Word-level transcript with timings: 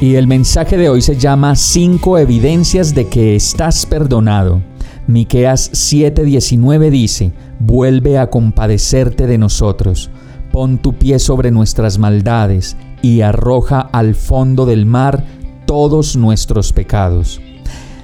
Y 0.00 0.14
el 0.14 0.26
mensaje 0.26 0.78
de 0.78 0.88
hoy 0.88 1.02
se 1.02 1.16
llama 1.16 1.54
Cinco 1.54 2.16
evidencias 2.16 2.94
de 2.94 3.08
que 3.08 3.36
estás 3.36 3.84
perdonado. 3.84 4.62
Miqueas 5.06 5.70
7:19 5.72 6.88
dice: 6.88 7.32
Vuelve 7.58 8.18
a 8.18 8.30
compadecerte 8.30 9.26
de 9.26 9.36
nosotros. 9.36 10.10
Pon 10.52 10.78
tu 10.78 10.94
pie 10.94 11.18
sobre 11.18 11.50
nuestras 11.50 11.98
maldades 11.98 12.78
y 13.02 13.20
arroja 13.20 13.80
al 13.92 14.14
fondo 14.14 14.64
del 14.64 14.86
mar 14.86 15.22
todos 15.66 16.16
nuestros 16.16 16.72
pecados. 16.72 17.38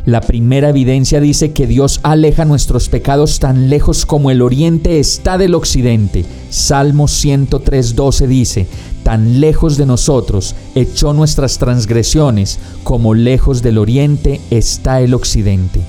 La 0.07 0.21
primera 0.21 0.69
evidencia 0.69 1.21
dice 1.21 1.51
que 1.51 1.67
Dios 1.67 1.99
aleja 2.05 2.45
nuestros 2.45 2.89
pecados 2.89 3.41
tan 3.41 3.69
lejos 3.69 4.07
como 4.07 4.31
el 4.31 4.41
oriente 4.41 5.01
está 5.01 5.37
del 5.37 5.57
occidente. 5.57 6.25
Salmo 6.49 7.09
103.12 7.09 8.27
dice, 8.29 8.69
tan 9.03 9.41
lejos 9.41 9.77
de 9.77 9.85
nosotros 9.85 10.55
echó 10.77 11.13
nuestras 11.13 11.59
transgresiones 11.59 12.61
como 12.85 13.15
lejos 13.15 13.63
del 13.63 13.79
oriente 13.79 14.41
está 14.51 15.01
el 15.01 15.13
occidente. 15.13 15.81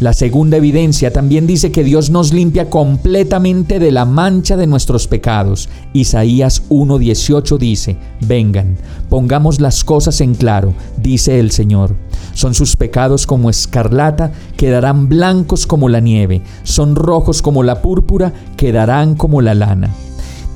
La 0.00 0.14
segunda 0.14 0.56
evidencia 0.56 1.12
también 1.12 1.46
dice 1.46 1.70
que 1.70 1.84
Dios 1.84 2.10
nos 2.10 2.32
limpia 2.32 2.70
completamente 2.70 3.78
de 3.78 3.92
la 3.92 4.04
mancha 4.04 4.56
de 4.56 4.66
nuestros 4.66 5.06
pecados. 5.06 5.68
Isaías 5.92 6.64
1.18 6.70 7.56
dice, 7.56 7.96
vengan, 8.20 8.78
pongamos 9.08 9.60
las 9.60 9.84
cosas 9.84 10.20
en 10.22 10.34
claro, 10.34 10.74
dice 10.96 11.38
el 11.38 11.52
Señor. 11.52 11.94
Son 12.32 12.54
sus 12.54 12.76
pecados 12.76 13.26
como 13.26 13.50
escarlata, 13.50 14.32
quedarán 14.56 15.08
blancos 15.08 15.66
como 15.66 15.88
la 15.88 16.00
nieve, 16.00 16.42
son 16.62 16.96
rojos 16.96 17.42
como 17.42 17.62
la 17.62 17.82
púrpura, 17.82 18.32
quedarán 18.56 19.14
como 19.14 19.40
la 19.40 19.54
lana. 19.54 19.90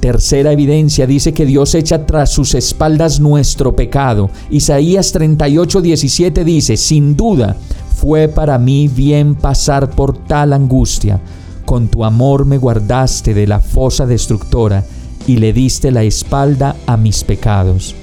Tercera 0.01 0.53
evidencia 0.53 1.07
dice 1.07 1.33
que 1.33 1.47
Dios 1.47 1.75
echa 1.75 2.05
tras 2.05 2.31
sus 2.31 2.55
espaldas 2.55 3.21
nuestro 3.21 3.75
pecado. 3.75 4.29
Isaías 4.51 5.15
38:17 5.15 6.45
dice, 6.45 6.77
sin 6.77 7.17
duda, 7.17 7.57
fue 7.97 8.29
para 8.29 8.59
mí 8.59 8.89
bien 8.89 9.35
pasar 9.35 9.89
por 9.89 10.19
tal 10.27 10.53
angustia. 10.53 11.21
Con 11.65 11.89
tu 11.89 12.05
amor 12.05 12.45
me 12.45 12.59
guardaste 12.59 13.33
de 13.33 13.47
la 13.47 13.61
fosa 13.61 14.05
destructora 14.05 14.85
y 15.27 15.39
le 15.39 15.55
diste 15.55 15.91
la 15.91 16.03
espalda 16.03 16.77
a 16.87 16.99
mis 16.99 17.25
pecados. 17.25 17.95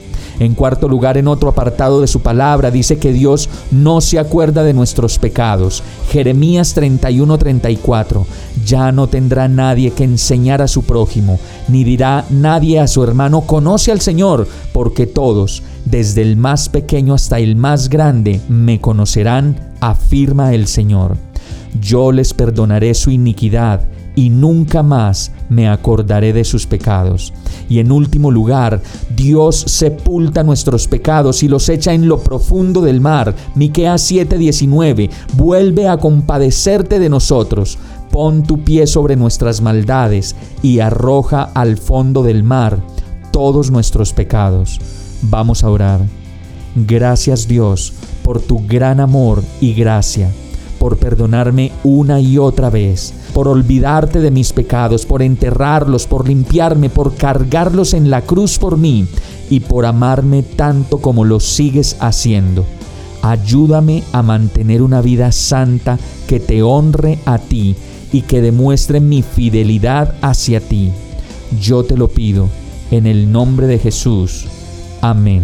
En 0.41 0.55
cuarto 0.55 0.89
lugar, 0.89 1.19
en 1.19 1.27
otro 1.27 1.49
apartado 1.49 2.01
de 2.01 2.07
su 2.07 2.21
palabra, 2.21 2.71
dice 2.71 2.97
que 2.97 3.13
Dios 3.13 3.47
no 3.69 4.01
se 4.01 4.17
acuerda 4.17 4.63
de 4.63 4.73
nuestros 4.73 5.19
pecados. 5.19 5.83
Jeremías 6.09 6.73
31:34. 6.73 8.25
Ya 8.65 8.91
no 8.91 9.05
tendrá 9.05 9.47
nadie 9.47 9.91
que 9.91 10.03
enseñar 10.03 10.63
a 10.63 10.67
su 10.67 10.81
prójimo, 10.81 11.39
ni 11.67 11.83
dirá 11.83 12.25
nadie 12.31 12.79
a 12.79 12.87
su 12.87 13.03
hermano, 13.03 13.41
conoce 13.41 13.91
al 13.91 14.01
Señor, 14.01 14.47
porque 14.73 15.05
todos, 15.05 15.61
desde 15.85 16.23
el 16.23 16.37
más 16.37 16.69
pequeño 16.69 17.13
hasta 17.13 17.37
el 17.37 17.55
más 17.55 17.87
grande, 17.87 18.41
me 18.49 18.81
conocerán, 18.81 19.75
afirma 19.79 20.55
el 20.55 20.65
Señor. 20.65 21.17
Yo 21.79 22.11
les 22.11 22.33
perdonaré 22.33 22.95
su 22.95 23.11
iniquidad 23.11 23.81
y 24.15 24.29
nunca 24.29 24.83
más 24.83 25.31
me 25.49 25.67
acordaré 25.67 26.33
de 26.33 26.43
sus 26.43 26.67
pecados. 26.67 27.33
Y 27.69 27.79
en 27.79 27.91
último 27.91 28.31
lugar, 28.31 28.81
Dios 29.15 29.63
sepulta 29.67 30.43
nuestros 30.43 30.87
pecados 30.87 31.43
y 31.43 31.47
los 31.47 31.69
echa 31.69 31.93
en 31.93 32.07
lo 32.07 32.19
profundo 32.19 32.81
del 32.81 33.01
mar. 33.01 33.35
Miqueas 33.55 34.01
7:19. 34.01 35.09
Vuelve 35.33 35.87
a 35.87 35.97
compadecerte 35.97 36.99
de 36.99 37.09
nosotros. 37.09 37.77
Pon 38.11 38.43
tu 38.43 38.63
pie 38.63 38.87
sobre 38.87 39.15
nuestras 39.15 39.61
maldades 39.61 40.35
y 40.61 40.79
arroja 40.79 41.43
al 41.53 41.77
fondo 41.77 42.23
del 42.23 42.43
mar 42.43 42.81
todos 43.31 43.71
nuestros 43.71 44.11
pecados. 44.11 44.79
Vamos 45.21 45.63
a 45.63 45.69
orar. 45.69 46.01
Gracias 46.75 47.47
Dios 47.47 47.93
por 48.23 48.41
tu 48.41 48.65
gran 48.67 48.99
amor 48.99 49.43
y 49.61 49.73
gracia 49.73 50.29
por 50.81 50.97
perdonarme 50.97 51.71
una 51.83 52.19
y 52.19 52.39
otra 52.39 52.71
vez, 52.71 53.13
por 53.35 53.47
olvidarte 53.47 54.19
de 54.19 54.31
mis 54.31 54.51
pecados, 54.51 55.05
por 55.05 55.21
enterrarlos, 55.21 56.07
por 56.07 56.27
limpiarme, 56.27 56.89
por 56.89 57.13
cargarlos 57.13 57.93
en 57.93 58.09
la 58.09 58.23
cruz 58.23 58.57
por 58.57 58.77
mí 58.77 59.05
y 59.51 59.59
por 59.59 59.85
amarme 59.85 60.41
tanto 60.41 60.97
como 60.97 61.23
lo 61.23 61.39
sigues 61.39 61.97
haciendo. 61.99 62.65
Ayúdame 63.21 64.01
a 64.11 64.23
mantener 64.23 64.81
una 64.81 65.01
vida 65.01 65.31
santa 65.31 65.99
que 66.25 66.39
te 66.39 66.63
honre 66.63 67.19
a 67.25 67.37
ti 67.37 67.75
y 68.11 68.23
que 68.23 68.41
demuestre 68.41 68.99
mi 68.99 69.21
fidelidad 69.21 70.15
hacia 70.23 70.61
ti. 70.61 70.89
Yo 71.61 71.83
te 71.83 71.95
lo 71.95 72.07
pido 72.07 72.49
en 72.89 73.05
el 73.05 73.31
nombre 73.31 73.67
de 73.67 73.77
Jesús. 73.77 74.47
Amén. 74.99 75.43